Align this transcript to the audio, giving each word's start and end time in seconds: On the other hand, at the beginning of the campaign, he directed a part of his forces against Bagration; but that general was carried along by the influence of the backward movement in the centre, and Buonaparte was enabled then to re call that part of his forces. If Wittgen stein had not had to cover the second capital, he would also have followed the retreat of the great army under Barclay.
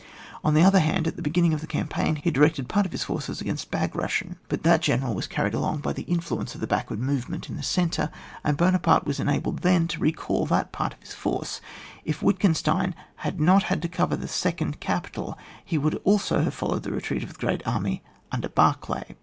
On 0.43 0.55
the 0.55 0.63
other 0.63 0.79
hand, 0.79 1.05
at 1.05 1.15
the 1.15 1.21
beginning 1.21 1.53
of 1.53 1.61
the 1.61 1.67
campaign, 1.67 2.15
he 2.15 2.31
directed 2.31 2.65
a 2.65 2.67
part 2.67 2.87
of 2.87 2.91
his 2.91 3.03
forces 3.03 3.39
against 3.39 3.69
Bagration; 3.69 4.37
but 4.49 4.63
that 4.63 4.81
general 4.81 5.13
was 5.13 5.27
carried 5.27 5.53
along 5.53 5.81
by 5.81 5.93
the 5.93 6.01
influence 6.09 6.55
of 6.55 6.61
the 6.61 6.65
backward 6.65 6.99
movement 6.99 7.49
in 7.51 7.55
the 7.55 7.61
centre, 7.61 8.09
and 8.43 8.57
Buonaparte 8.57 9.05
was 9.05 9.19
enabled 9.19 9.59
then 9.59 9.87
to 9.89 9.99
re 9.99 10.11
call 10.11 10.47
that 10.47 10.71
part 10.71 10.93
of 10.95 11.01
his 11.01 11.13
forces. 11.13 11.61
If 12.03 12.21
Wittgen 12.23 12.55
stein 12.55 12.95
had 13.17 13.39
not 13.39 13.61
had 13.61 13.79
to 13.83 13.87
cover 13.87 14.15
the 14.15 14.27
second 14.27 14.79
capital, 14.79 15.37
he 15.63 15.77
would 15.77 15.93
also 16.03 16.41
have 16.41 16.55
followed 16.55 16.81
the 16.81 16.91
retreat 16.91 17.21
of 17.21 17.33
the 17.33 17.39
great 17.39 17.61
army 17.67 18.01
under 18.31 18.49
Barclay. 18.49 19.15